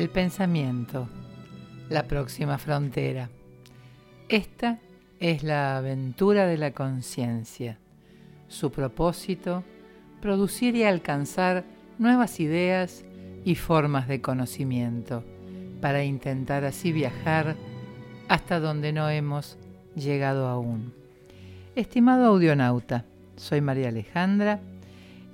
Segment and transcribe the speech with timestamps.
[0.00, 1.10] el pensamiento,
[1.90, 3.28] la próxima frontera.
[4.30, 4.78] Esta
[5.18, 7.76] es la aventura de la conciencia.
[8.48, 9.62] Su propósito,
[10.22, 11.64] producir y alcanzar
[11.98, 13.04] nuevas ideas
[13.44, 15.22] y formas de conocimiento,
[15.82, 17.56] para intentar así viajar
[18.26, 19.58] hasta donde no hemos
[19.96, 20.94] llegado aún.
[21.76, 23.04] Estimado audionauta,
[23.36, 24.60] soy María Alejandra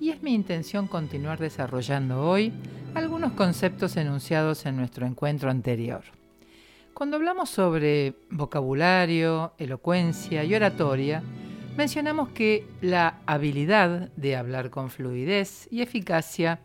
[0.00, 2.52] y es mi intención continuar desarrollando hoy
[2.96, 6.02] algunos conceptos enunciados en nuestro encuentro anterior.
[6.94, 11.22] Cuando hablamos sobre vocabulario, elocuencia y oratoria,
[11.76, 16.60] mencionamos que la habilidad de hablar con fluidez y eficacia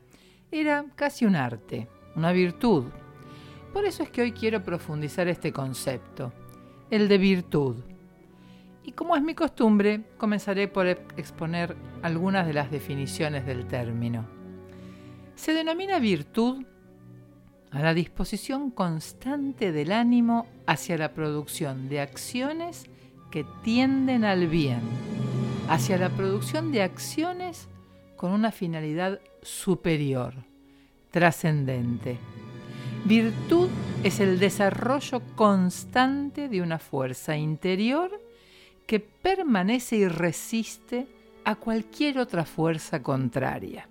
[0.51, 2.85] era casi un arte, una virtud.
[3.73, 6.31] Por eso es que hoy quiero profundizar este concepto,
[6.89, 7.75] el de virtud.
[8.85, 14.40] Y como es mi costumbre, comenzaré por exponer algunas de las definiciones del término.
[15.41, 16.63] Se denomina virtud
[17.71, 22.85] a la disposición constante del ánimo hacia la producción de acciones
[23.31, 24.81] que tienden al bien,
[25.67, 27.69] hacia la producción de acciones
[28.17, 30.35] con una finalidad superior,
[31.09, 32.19] trascendente.
[33.05, 33.69] Virtud
[34.03, 38.11] es el desarrollo constante de una fuerza interior
[38.85, 41.07] que permanece y resiste
[41.45, 43.87] a cualquier otra fuerza contraria.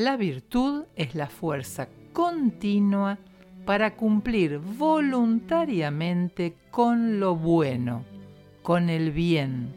[0.00, 3.18] La virtud es la fuerza continua
[3.66, 8.06] para cumplir voluntariamente con lo bueno,
[8.62, 9.74] con el bien,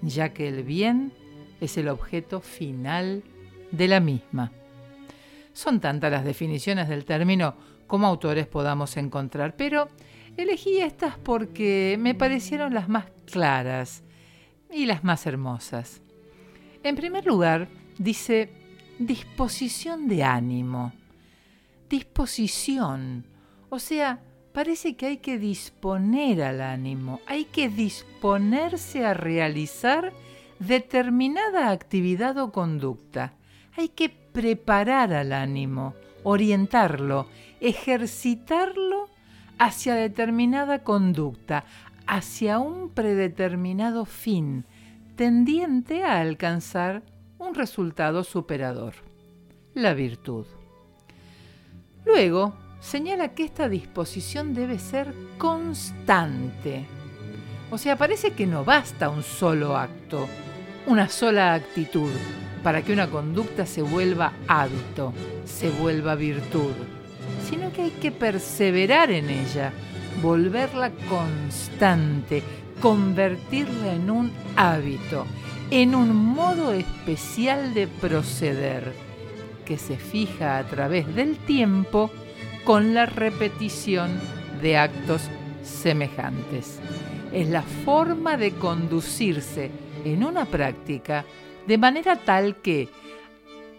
[0.00, 1.12] ya que el bien
[1.60, 3.24] es el objeto final
[3.72, 4.52] de la misma.
[5.52, 7.56] Son tantas las definiciones del término
[7.88, 9.88] como autores podamos encontrar, pero
[10.36, 14.04] elegí estas porque me parecieron las más claras
[14.72, 16.00] y las más hermosas.
[16.84, 17.66] En primer lugar,
[17.98, 18.62] dice
[18.98, 20.92] disposición de ánimo.
[21.88, 23.24] Disposición.
[23.70, 24.20] O sea,
[24.52, 30.12] parece que hay que disponer al ánimo, hay que disponerse a realizar
[30.60, 33.34] determinada actividad o conducta.
[33.76, 37.26] Hay que preparar al ánimo, orientarlo,
[37.60, 39.08] ejercitarlo
[39.58, 41.64] hacia determinada conducta,
[42.06, 44.64] hacia un predeterminado fin,
[45.16, 47.02] tendiente a alcanzar
[47.44, 48.94] un resultado superador,
[49.74, 50.46] la virtud.
[52.04, 56.86] Luego, señala que esta disposición debe ser constante.
[57.70, 60.28] O sea, parece que no basta un solo acto,
[60.86, 62.10] una sola actitud,
[62.62, 65.12] para que una conducta se vuelva hábito,
[65.44, 66.72] se vuelva virtud,
[67.48, 69.72] sino que hay que perseverar en ella,
[70.22, 72.42] volverla constante,
[72.80, 75.26] convertirla en un hábito,
[75.70, 78.92] en un modo especial de proceder
[79.64, 82.10] que se fija a través del tiempo
[82.64, 84.10] con la repetición
[84.60, 85.22] de actos
[85.62, 86.80] semejantes.
[87.32, 89.70] Es la forma de conducirse
[90.04, 91.24] en una práctica
[91.66, 92.88] de manera tal que,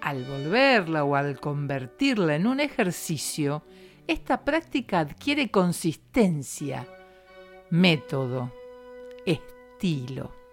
[0.01, 3.63] al volverla o al convertirla en un ejercicio,
[4.07, 6.88] esta práctica adquiere consistencia,
[7.69, 8.51] método,
[9.25, 10.44] estilo.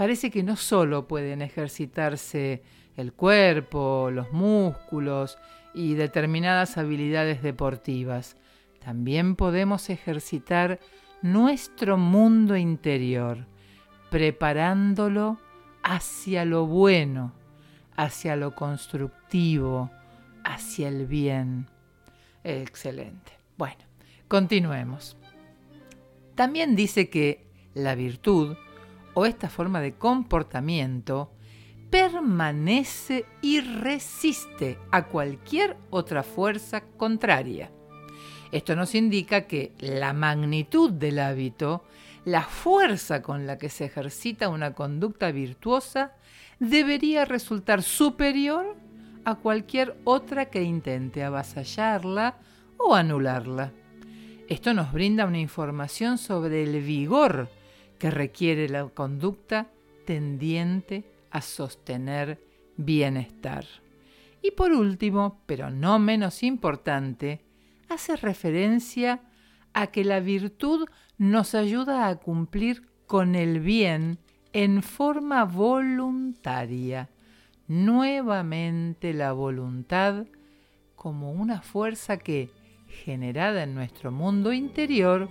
[0.00, 2.62] Parece que no solo pueden ejercitarse
[2.96, 5.36] el cuerpo, los músculos
[5.74, 8.38] y determinadas habilidades deportivas,
[8.82, 10.80] también podemos ejercitar
[11.20, 13.46] nuestro mundo interior,
[14.08, 15.38] preparándolo
[15.82, 17.34] hacia lo bueno,
[17.94, 19.90] hacia lo constructivo,
[20.44, 21.66] hacia el bien.
[22.42, 23.32] Excelente.
[23.58, 23.84] Bueno,
[24.28, 25.18] continuemos.
[26.36, 27.44] También dice que
[27.74, 28.56] la virtud
[29.14, 31.32] o esta forma de comportamiento
[31.90, 37.70] permanece y resiste a cualquier otra fuerza contraria.
[38.52, 41.84] Esto nos indica que la magnitud del hábito,
[42.24, 46.12] la fuerza con la que se ejercita una conducta virtuosa,
[46.58, 48.76] debería resultar superior
[49.24, 52.38] a cualquier otra que intente avasallarla
[52.76, 53.72] o anularla.
[54.48, 57.48] Esto nos brinda una información sobre el vigor
[58.00, 59.68] que requiere la conducta
[60.04, 62.40] tendiente a sostener
[62.76, 63.64] bienestar.
[64.42, 67.44] Y por último, pero no menos importante,
[67.88, 69.20] hace referencia
[69.74, 70.88] a que la virtud
[71.18, 74.18] nos ayuda a cumplir con el bien
[74.52, 77.08] en forma voluntaria
[77.70, 80.26] nuevamente la voluntad
[80.96, 82.50] como una fuerza que,
[83.04, 85.28] generada en nuestro mundo interior,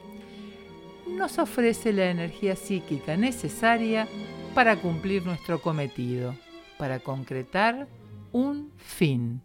[1.15, 4.07] nos ofrece la energía psíquica necesaria
[4.53, 6.35] para cumplir nuestro cometido,
[6.77, 7.87] para concretar
[8.31, 9.41] un fin,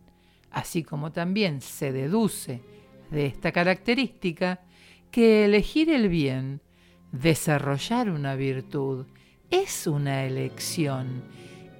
[0.50, 2.62] así como también se deduce
[3.10, 4.60] de esta característica
[5.10, 6.60] que elegir el bien,
[7.12, 9.06] desarrollar una virtud,
[9.50, 11.22] es una elección,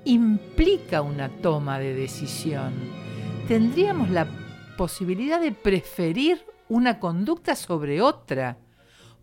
[0.05, 2.73] implica una toma de decisión.
[3.49, 4.27] Tendríamos la
[4.77, 8.59] posibilidad de preferir una conducta sobre otra.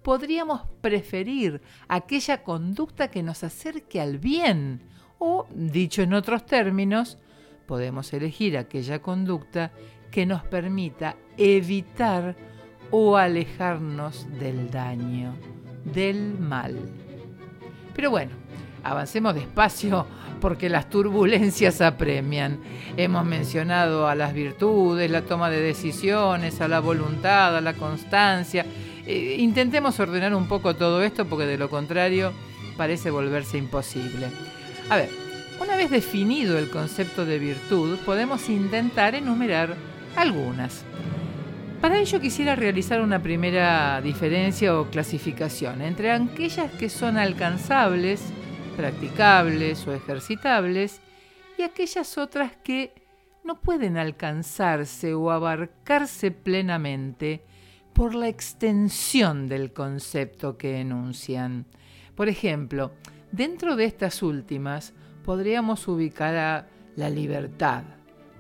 [0.04, 4.82] Podríamos preferir aquella conducta que nos acerque al bien
[5.20, 7.20] o, dicho en otros términos,
[7.68, 9.72] podemos elegir aquella conducta
[10.10, 12.36] que nos permita evitar
[12.90, 15.36] o alejarnos del daño,
[15.86, 16.78] del mal.
[17.96, 18.32] Pero bueno,
[18.84, 20.08] avancemos despacio
[20.42, 22.60] porque las turbulencias apremian.
[22.98, 28.66] Hemos mencionado a las virtudes, la toma de decisiones, a la voluntad, a la constancia.
[29.06, 32.34] Eh, intentemos ordenar un poco todo esto porque de lo contrario
[32.78, 34.28] parece volverse imposible.
[34.90, 35.10] A ver,
[35.60, 39.76] una vez definido el concepto de virtud, podemos intentar enumerar
[40.16, 40.84] algunas.
[41.82, 48.22] Para ello quisiera realizar una primera diferencia o clasificación entre aquellas que son alcanzables,
[48.78, 51.02] practicables o ejercitables
[51.58, 52.94] y aquellas otras que
[53.44, 57.42] no pueden alcanzarse o abarcarse plenamente
[57.94, 61.66] por la extensión del concepto que enuncian.
[62.16, 62.92] Por ejemplo,
[63.32, 64.94] dentro de estas últimas
[65.24, 67.84] podríamos ubicar a la libertad,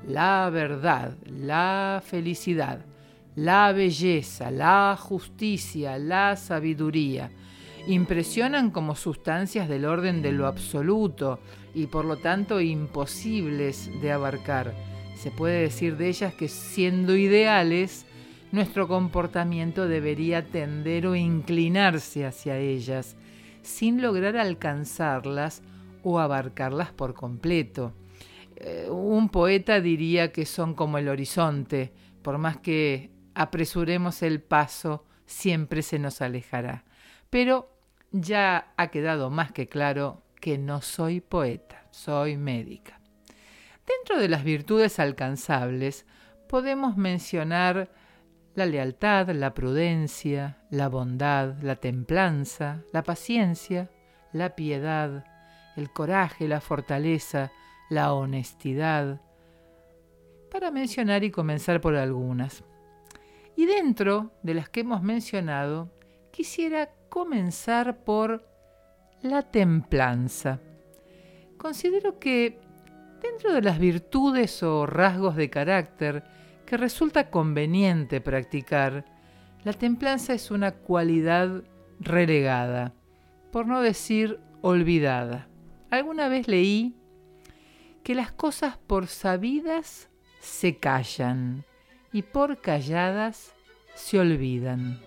[0.07, 2.85] la verdad, la felicidad,
[3.35, 7.31] la belleza, la justicia, la sabiduría,
[7.87, 11.39] impresionan como sustancias del orden de lo absoluto
[11.73, 14.73] y por lo tanto imposibles de abarcar.
[15.15, 18.05] Se puede decir de ellas que siendo ideales,
[18.51, 23.15] nuestro comportamiento debería tender o inclinarse hacia ellas,
[23.61, 25.61] sin lograr alcanzarlas
[26.03, 27.93] o abarcarlas por completo.
[28.57, 35.05] Eh, un poeta diría que son como el horizonte, por más que apresuremos el paso,
[35.25, 36.83] siempre se nos alejará.
[37.29, 37.71] Pero
[38.11, 42.99] ya ha quedado más que claro que no soy poeta, soy médica.
[43.87, 46.05] Dentro de las virtudes alcanzables
[46.47, 47.89] podemos mencionar
[48.53, 53.89] la lealtad, la prudencia, la bondad, la templanza, la paciencia,
[54.33, 55.25] la piedad,
[55.77, 57.51] el coraje, la fortaleza,
[57.89, 59.21] la honestidad,
[60.51, 62.63] para mencionar y comenzar por algunas.
[63.55, 65.89] Y dentro de las que hemos mencionado,
[66.31, 68.45] quisiera comenzar por
[69.21, 70.59] la templanza.
[71.57, 72.59] Considero que
[73.21, 76.23] dentro de las virtudes o rasgos de carácter
[76.71, 79.03] que resulta conveniente practicar,
[79.65, 81.65] la templanza es una cualidad
[81.99, 82.93] relegada,
[83.51, 85.49] por no decir olvidada.
[85.89, 86.95] Alguna vez leí
[88.03, 90.07] que las cosas por sabidas
[90.39, 91.65] se callan
[92.13, 93.51] y por calladas
[93.93, 95.01] se olvidan.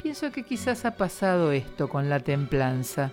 [0.00, 3.10] Pienso que quizás ha pasado esto con la templanza.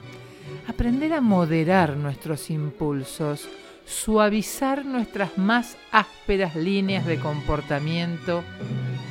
[0.68, 3.50] Aprender a moderar nuestros impulsos,
[3.88, 8.44] suavizar nuestras más ásperas líneas de comportamiento,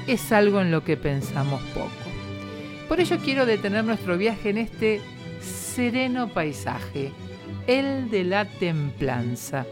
[0.06, 1.90] es algo en lo que pensamos poco.
[2.88, 5.00] Por ello quiero detener nuestro viaje en este
[5.40, 7.10] sereno paisaje,
[7.66, 9.66] el de la templanza.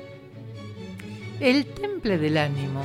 [1.39, 2.85] El temple del ánimo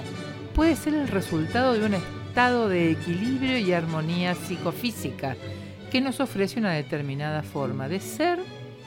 [0.54, 5.36] puede ser el resultado de un estado de equilibrio y armonía psicofísica
[5.90, 8.40] que nos ofrece una determinada forma de ser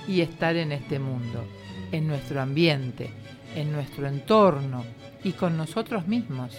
[0.07, 1.45] y estar en este mundo,
[1.91, 3.11] en nuestro ambiente,
[3.55, 4.85] en nuestro entorno
[5.25, 6.57] y con nosotros mismos.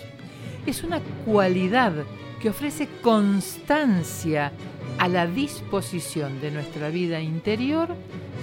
[0.66, 1.94] Es una cualidad
[2.42, 4.52] que ofrece constancia
[4.98, 7.96] a la disposición de nuestra vida interior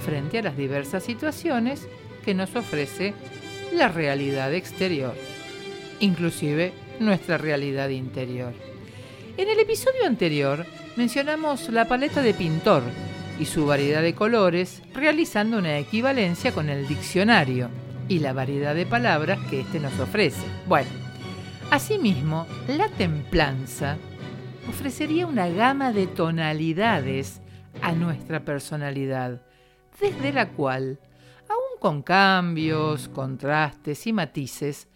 [0.04, 1.86] frente a las diversas situaciones
[2.24, 3.14] que nos ofrece
[3.72, 5.14] la realidad exterior,
[6.00, 8.52] inclusive nuestra realidad interior.
[9.36, 10.66] En el episodio anterior
[10.96, 12.82] mencionamos la paleta de pintor
[13.38, 17.70] y su variedad de colores, realizando una equivalencia con el diccionario
[18.10, 20.44] y la variedad de palabras que éste nos ofrece.
[20.66, 20.90] Bueno,
[21.70, 23.98] asimismo, la templanza
[24.68, 27.40] ofrecería una gama de tonalidades
[27.80, 29.42] a nuestra personalidad,
[30.00, 30.98] desde la cual,
[31.48, 34.88] aun con cambios, contrastes y matices,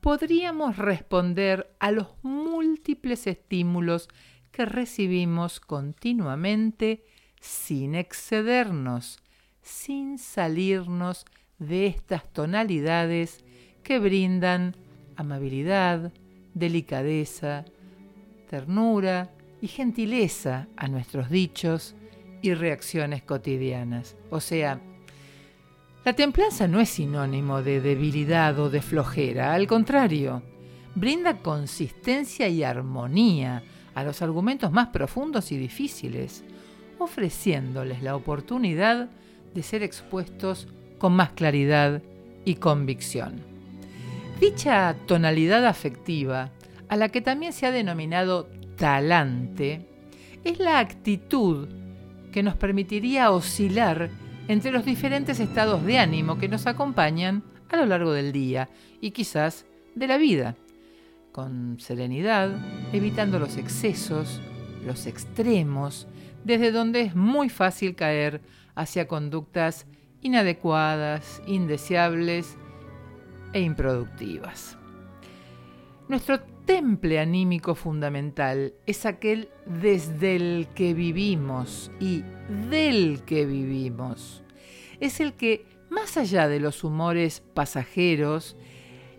[0.00, 4.08] podríamos responder a los múltiples estímulos
[4.50, 7.04] que recibimos continuamente
[7.40, 9.20] sin excedernos,
[9.62, 11.26] sin salirnos
[11.58, 13.44] de estas tonalidades
[13.82, 14.76] que brindan
[15.16, 16.12] amabilidad,
[16.54, 17.64] delicadeza,
[18.48, 21.94] ternura y gentileza a nuestros dichos
[22.42, 24.16] y reacciones cotidianas.
[24.30, 24.80] O sea,
[26.04, 30.42] la templanza no es sinónimo de debilidad o de flojera, al contrario,
[30.94, 33.62] brinda consistencia y armonía
[33.94, 36.44] a los argumentos más profundos y difíciles,
[36.98, 39.08] ofreciéndoles la oportunidad
[39.54, 42.02] de ser expuestos con más claridad
[42.44, 43.40] y convicción.
[44.40, 46.50] Dicha tonalidad afectiva,
[46.88, 49.86] a la que también se ha denominado talante,
[50.44, 51.68] es la actitud
[52.32, 54.10] que nos permitiría oscilar
[54.48, 58.68] entre los diferentes estados de ánimo que nos acompañan a lo largo del día
[59.00, 60.54] y quizás de la vida,
[61.32, 62.50] con serenidad,
[62.92, 64.40] evitando los excesos,
[64.84, 66.06] los extremos,
[66.44, 68.40] desde donde es muy fácil caer
[68.74, 69.86] hacia conductas
[70.22, 72.56] inadecuadas, indeseables
[73.52, 74.76] e improductivas.
[76.08, 82.22] Nuestro temple anímico fundamental es aquel desde el que vivimos y
[82.70, 84.42] del que vivimos.
[85.00, 88.56] Es el que, más allá de los humores pasajeros,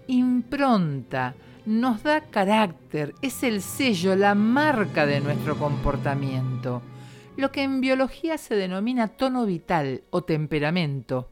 [0.07, 1.35] impronta,
[1.65, 6.81] nos da carácter, es el sello, la marca de nuestro comportamiento,
[7.37, 11.29] lo que en biología se denomina tono vital o temperamento.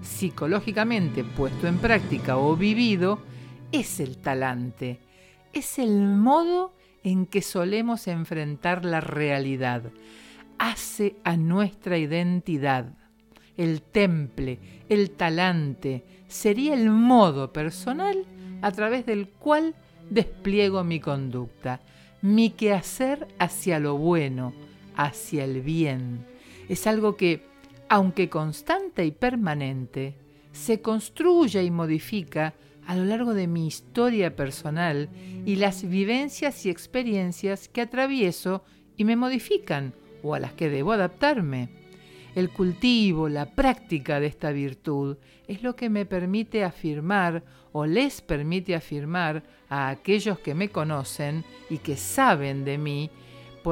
[0.00, 3.18] Psicológicamente puesto en práctica o vivido,
[3.72, 5.00] es el talante
[5.52, 6.72] es el modo
[7.02, 9.82] en que solemos enfrentar la realidad.
[10.58, 12.92] Hace a nuestra identidad.
[13.56, 18.24] El temple, el talante, sería el modo personal
[18.62, 19.74] a través del cual
[20.10, 21.80] despliego mi conducta,
[22.22, 24.52] mi quehacer hacia lo bueno,
[24.98, 26.26] hacia el bien.
[26.68, 27.46] Es algo que,
[27.88, 30.16] aunque constante y permanente,
[30.52, 35.08] se construye y modifica a lo largo de mi historia personal
[35.46, 38.64] y las vivencias y experiencias que atravieso
[38.96, 41.68] y me modifican o a las que debo adaptarme.
[42.34, 48.20] El cultivo, la práctica de esta virtud es lo que me permite afirmar o les
[48.20, 53.10] permite afirmar a aquellos que me conocen y que saben de mí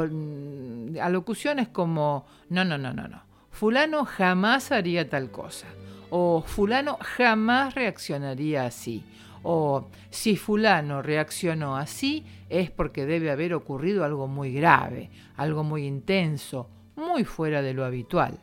[0.01, 3.23] alocuciones como no, no, no, no, no.
[3.51, 5.67] Fulano jamás haría tal cosa
[6.11, 9.03] o fulano jamás reaccionaría así,
[9.43, 15.85] o si fulano reaccionó así es porque debe haber ocurrido algo muy grave, algo muy
[15.85, 18.39] intenso, muy fuera de lo habitual.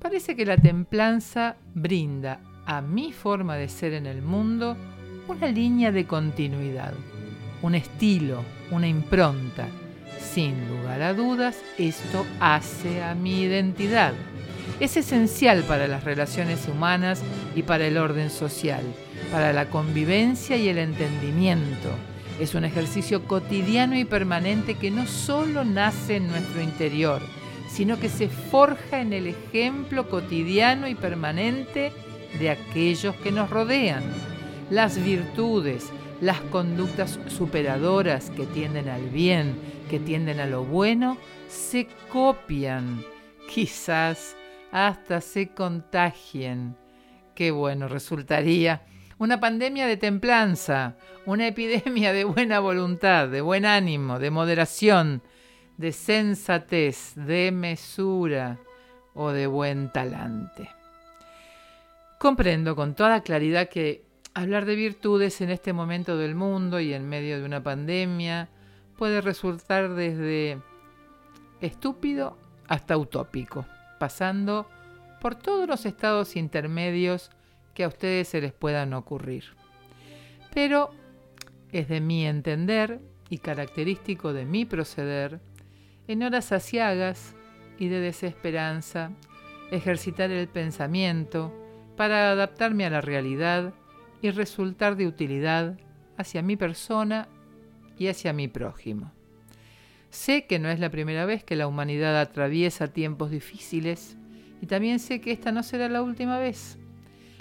[0.00, 4.76] Parece que la templanza brinda a mi forma de ser en el mundo
[5.28, 6.94] una línea de continuidad,
[7.62, 9.68] un estilo, una impronta.
[10.20, 14.14] Sin lugar a dudas, esto hace a mi identidad
[14.80, 17.22] es esencial para las relaciones humanas
[17.54, 18.82] y para el orden social,
[19.30, 21.90] para la convivencia y el entendimiento.
[22.40, 27.20] Es un ejercicio cotidiano y permanente que no solo nace en nuestro interior,
[27.68, 31.92] sino que se forja en el ejemplo cotidiano y permanente
[32.38, 34.02] de aquellos que nos rodean.
[34.70, 35.90] Las virtudes,
[36.22, 39.56] las conductas superadoras que tienden al bien,
[39.90, 41.18] que tienden a lo bueno,
[41.48, 43.04] se copian,
[43.52, 44.36] quizás
[44.70, 46.76] hasta se contagien.
[47.34, 48.82] Qué bueno resultaría.
[49.18, 50.94] Una pandemia de templanza,
[51.26, 55.22] una epidemia de buena voluntad, de buen ánimo, de moderación,
[55.76, 58.60] de sensatez, de mesura
[59.12, 60.70] o de buen talante.
[62.20, 64.04] Comprendo con toda claridad que
[64.34, 68.50] hablar de virtudes en este momento del mundo y en medio de una pandemia
[69.00, 70.58] puede resultar desde
[71.62, 72.36] estúpido
[72.68, 73.64] hasta utópico
[73.98, 74.68] pasando
[75.22, 77.30] por todos los estados intermedios
[77.72, 79.44] que a ustedes se les puedan ocurrir.
[80.52, 80.90] Pero
[81.72, 85.40] es de mi entender y característico de mi proceder,
[86.06, 87.34] en horas asiagas
[87.78, 89.12] y de desesperanza,
[89.70, 91.54] ejercitar el pensamiento
[91.96, 93.72] para adaptarme a la realidad
[94.20, 95.78] y resultar de utilidad
[96.18, 97.28] hacia mi persona
[98.00, 99.12] y hacia mi prójimo.
[100.08, 104.16] Sé que no es la primera vez que la humanidad atraviesa tiempos difíciles
[104.62, 106.78] y también sé que esta no será la última vez.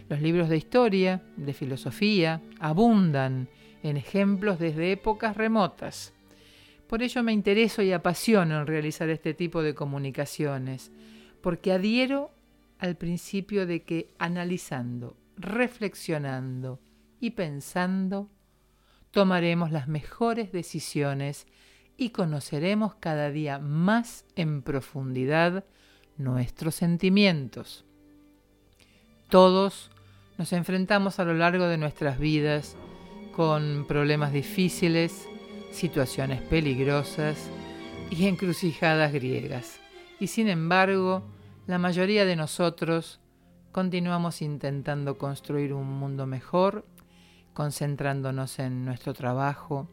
[0.09, 3.47] Los libros de historia, de filosofía, abundan
[3.83, 6.13] en ejemplos desde épocas remotas.
[6.87, 10.91] Por ello me intereso y apasiono en realizar este tipo de comunicaciones,
[11.41, 12.31] porque adhiero
[12.79, 16.81] al principio de que analizando, reflexionando
[17.21, 18.29] y pensando,
[19.11, 21.47] tomaremos las mejores decisiones
[21.97, 25.65] y conoceremos cada día más en profundidad
[26.17, 27.85] nuestros sentimientos.
[29.29, 29.91] Todos
[30.37, 32.77] nos enfrentamos a lo largo de nuestras vidas
[33.35, 35.27] con problemas difíciles,
[35.71, 37.49] situaciones peligrosas
[38.09, 39.79] y encrucijadas griegas.
[40.19, 41.23] Y sin embargo,
[41.67, 43.19] la mayoría de nosotros
[43.71, 46.85] continuamos intentando construir un mundo mejor
[47.53, 49.87] concentrándonos en nuestro trabajo,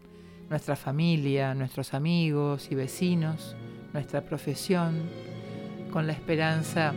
[0.48, 3.56] nuestra familia, nuestros amigos y vecinos,
[3.92, 5.08] nuestra profesión,
[5.90, 6.92] con la esperanza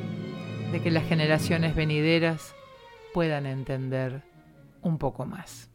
[0.72, 2.54] de que las generaciones venideras
[3.13, 4.24] puedan entender
[4.82, 5.70] un poco más.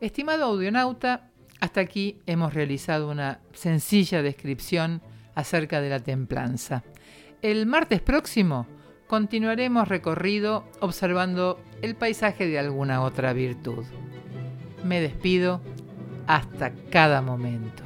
[0.00, 5.00] Estimado audionauta, hasta aquí hemos realizado una sencilla descripción
[5.34, 6.82] acerca de la templanza.
[7.40, 8.66] El martes próximo
[9.12, 13.84] continuaremos recorrido observando el paisaje de alguna otra virtud.
[14.84, 15.60] Me despido
[16.26, 17.82] hasta cada momento.